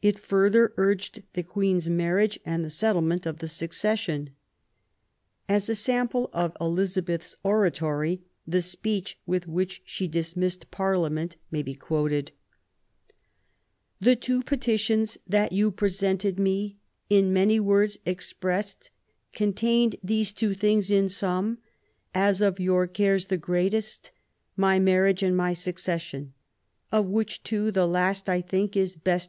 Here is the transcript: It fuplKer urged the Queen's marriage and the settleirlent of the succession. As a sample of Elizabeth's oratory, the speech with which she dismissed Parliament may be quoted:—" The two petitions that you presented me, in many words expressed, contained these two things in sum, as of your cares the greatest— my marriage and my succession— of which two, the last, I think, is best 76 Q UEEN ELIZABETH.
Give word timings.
It 0.00 0.18
fuplKer 0.22 0.72
urged 0.76 1.22
the 1.32 1.42
Queen's 1.42 1.88
marriage 1.88 2.38
and 2.44 2.62
the 2.62 2.68
settleirlent 2.68 3.26
of 3.26 3.38
the 3.38 3.48
succession. 3.48 4.30
As 5.48 5.68
a 5.68 5.74
sample 5.74 6.28
of 6.32 6.54
Elizabeth's 6.60 7.34
oratory, 7.42 8.22
the 8.46 8.60
speech 8.62 9.18
with 9.26 9.48
which 9.48 9.82
she 9.84 10.06
dismissed 10.06 10.70
Parliament 10.70 11.36
may 11.50 11.62
be 11.64 11.74
quoted:—" 11.74 12.30
The 14.08 14.14
two 14.14 14.42
petitions 14.42 15.16
that 15.26 15.52
you 15.52 15.72
presented 15.72 16.38
me, 16.38 16.76
in 17.10 17.32
many 17.32 17.58
words 17.58 17.98
expressed, 18.06 18.90
contained 19.32 19.96
these 20.04 20.32
two 20.32 20.54
things 20.54 20.90
in 20.92 21.08
sum, 21.08 21.58
as 22.14 22.40
of 22.40 22.60
your 22.60 22.86
cares 22.86 23.28
the 23.28 23.38
greatest— 23.38 24.12
my 24.56 24.78
marriage 24.78 25.22
and 25.24 25.36
my 25.36 25.54
succession— 25.54 26.34
of 26.92 27.06
which 27.06 27.42
two, 27.42 27.72
the 27.72 27.88
last, 27.88 28.28
I 28.28 28.40
think, 28.42 28.76
is 28.76 28.94
best 28.94 28.94
76 28.94 28.94
Q 28.94 29.00
UEEN 29.02 29.12
ELIZABETH. 29.12 29.22